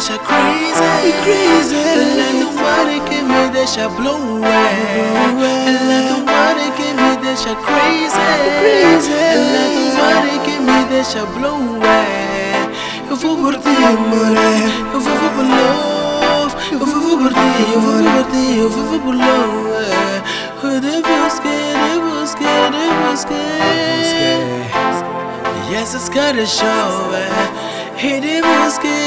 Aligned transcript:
deixa 0.00 0.18
crazy, 0.20 1.12
crazy. 1.24 1.76
Ela 1.76 2.22
é 2.22 2.32
tão 2.40 2.52
body 2.56 3.00
que 3.00 3.20
me 3.22 3.48
deixa 3.50 3.86
blow 3.90 4.16
away. 4.16 4.48
Ela 5.66 5.92
é 5.92 6.08
tão 6.08 6.20
body 6.24 6.70
que 6.74 6.88
me 6.94 7.16
deixa 7.18 7.54
crazy, 7.56 8.16
crazy. 8.60 9.12
Ela 9.12 9.58
é 9.58 9.68
tão 9.74 9.88
body 10.00 10.38
que 10.44 10.54
me 10.58 10.84
deixa 10.88 11.26
blow 11.26 11.56
away. 11.56 12.70
Eu 13.10 13.16
vou 13.16 13.36
por 13.36 13.54
ti, 13.56 13.68
amor. 13.68 14.36
Eu 14.94 15.00
vivo 15.00 15.30
por 15.36 15.44
love. 15.44 16.54
Eu 16.72 16.86
vivo 16.86 17.18
por 17.18 17.32
ti, 17.34 17.50
eu 17.74 17.80
vivo 17.80 18.02
por 18.02 18.24
ti, 18.30 18.44
eu 18.58 18.70
vivo 18.70 18.98
por 19.00 19.14
love. 19.14 19.80
Eu 20.62 20.80
devo 20.80 21.02
que, 21.42 21.56
devo 21.76 22.36
que, 22.36 22.44
devo 22.72 23.26
que. 23.28 23.42
Yes, 25.70 25.94
it's 25.94 26.08
gotta 26.08 26.46
show. 26.46 27.12
He 28.02 28.18
devo 28.18 28.80
que, 28.80 28.99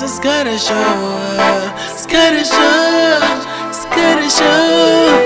Yes, 0.00 0.12
it's 0.12 0.24
gotta 0.24 0.58
show. 0.58 1.74
It's 1.92 2.06
gotta 2.06 2.42
show. 2.42 3.20
It's 3.68 3.84
gotta 3.84 4.30
show. 4.30 5.20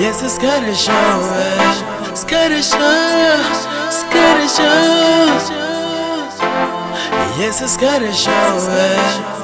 Yes, 0.00 0.20
it's 0.24 0.36
gotta 0.36 0.74
show. 0.74 2.10
It's 2.10 2.24
gotta 2.24 2.60
show. 2.60 3.38
It's 3.86 4.02
gotta 4.02 4.48
show. 4.48 5.38
Yes, 7.38 7.62
it's 7.62 7.76
gotta 7.76 8.12
show. 8.12 9.41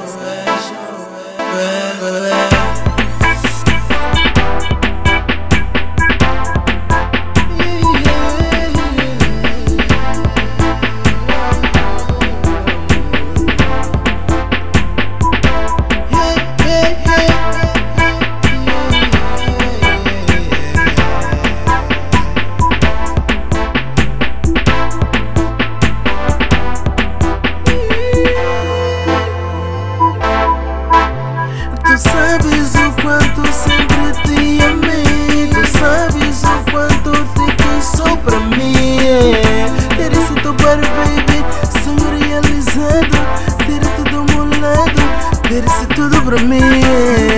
Ter 43.65 43.81
tudo 43.95 44.17
ao 44.17 44.25
meu 44.25 44.45
lado, 44.59 45.01
ter 45.47 45.63
isso 45.63 45.87
tudo 45.95 46.21
pra 46.23 46.39
mim. 46.41 46.59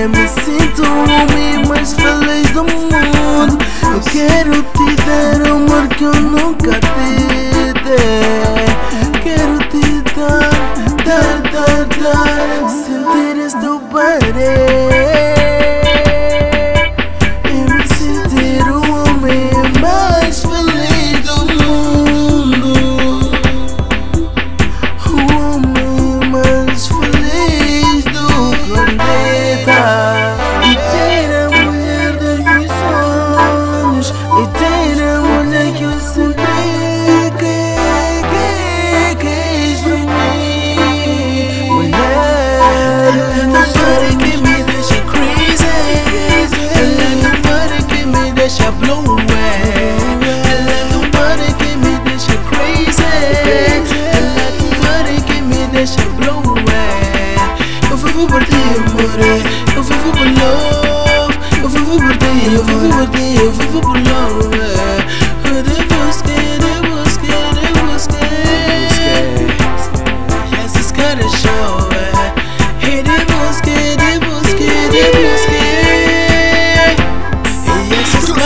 Me 0.09 0.27
sinto 0.27 0.83
o 0.83 0.99
homem 0.99 1.67
mais 1.67 1.93
feliz 1.93 2.51
do 2.51 2.63
mundo. 2.63 3.57
Eu 3.83 3.99
quero 4.11 4.63
te 4.63 4.95
dar 5.05 5.49
amor 5.49 5.87
que 5.89 6.03
eu 6.03 6.13
nunca 6.13 6.71
te 6.71 7.73
dei. 7.83 8.65
Quero 9.23 9.57
te 9.69 10.01
dar, 10.15 10.49
dar, 11.05 11.41
dar, 11.51 11.85
dar. 12.01 12.69
Sentir 12.69 13.45
este 13.45 13.59
teu 13.59 13.79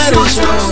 Vários 0.05 0.37
boys 0.37 0.69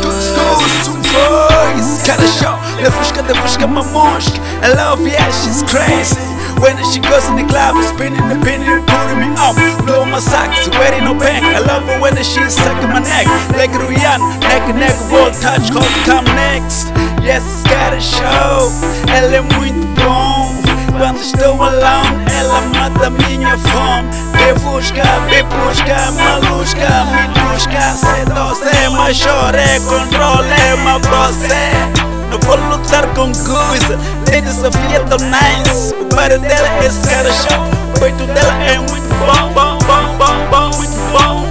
Cada 2.05 2.27
show, 2.27 2.59
ela 2.77 2.91
fusca 2.91 3.23
da 3.23 3.33
fusca 3.33 3.65
uma 3.65 3.81
mosca. 3.83 4.39
I 4.61 4.67
love 4.75 5.09
yeah, 5.09 5.31
she's 5.31 5.63
crazy. 5.63 6.19
When 6.59 6.77
she 6.91 6.99
goes 6.99 7.27
in 7.29 7.37
the 7.37 7.43
club, 7.45 7.75
spinning 7.83 8.29
the 8.29 8.35
pin 8.45 8.61
pulling 8.85 9.19
me 9.19 9.33
up 9.41 9.55
Blow 9.85 10.05
my 10.05 10.19
socks, 10.19 10.69
wearing 10.77 11.03
no 11.03 11.15
bank 11.15 11.43
I 11.43 11.57
love 11.59 11.83
her 11.87 11.99
when 11.99 12.15
she's 12.17 12.53
sucking 12.53 12.89
my 12.89 12.99
neck. 12.99 13.25
Like 13.57 13.71
Rihanna, 13.71 14.39
neck 14.41 14.69
and 14.69 14.79
neck, 14.79 14.95
won't 15.11 15.33
touch, 15.41 15.69
hold 15.69 15.89
come 16.05 16.25
next. 16.35 16.91
Yes, 17.23 17.63
got 17.63 17.93
a 17.93 17.99
show, 17.99 18.69
ela 19.09 19.35
é 19.35 19.41
muito 19.41 19.87
bom 19.99 20.72
Quando 20.97 21.19
estou 21.19 21.61
alone, 21.61 22.25
ela 22.39 22.61
mata 22.61 23.09
minha 23.09 23.57
fome. 23.57 24.09
Bebusca, 24.37 25.03
bebusca, 25.29 26.11
malusca, 26.11 27.05
minusca. 27.05 27.81
Sedoce, 27.95 28.89
mas 28.91 29.17
chore, 29.17 29.79
controle, 29.87 30.75
mas 30.83 31.01
você. 31.07 32.03
Não 32.29 32.39
vou 32.39 32.55
lutar 32.55 33.05
com 33.07 33.31
coisa, 33.31 33.97
tem 34.25 34.41
desafio 34.41 35.05
tão 35.09 35.17
nice. 35.19 35.93
O 35.95 36.15
barulho 36.15 36.39
dela 36.41 36.67
é 36.67 36.89
show. 36.89 37.63
O 37.95 37.99
peito 37.99 38.25
dela 38.25 38.53
é 38.63 38.77
muito 38.77 39.13
bom, 39.25 39.49
bom, 39.53 39.77
bom, 39.85 40.17
bom, 40.17 40.35
bom, 40.49 40.77
muito 40.77 40.97
bom. 41.11 41.45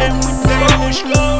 É 0.00 0.08
muito 0.10 0.48
bom. 1.16 1.37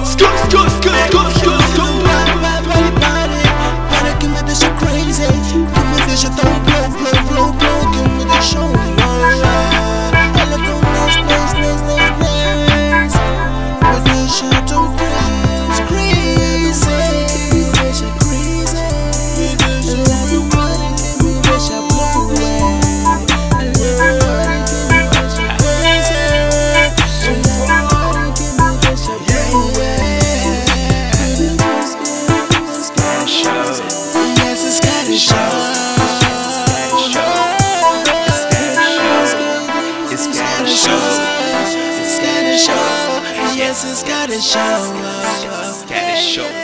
It's 43.81 44.03
gotta 44.03 44.33
show. 44.41 44.59
Yes, 44.59 45.83
it's 45.83 45.91
gotta 45.91 46.17
show. 46.17 46.43
Gotta 46.43 46.53
show. 46.53 46.58